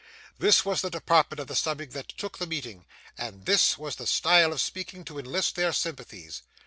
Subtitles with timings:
[0.39, 2.85] This was the department of the subject that took the meeting,
[3.19, 6.41] and this was the style of speaking to enlist their sympathies.